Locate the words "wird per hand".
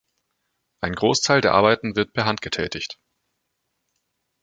1.95-2.41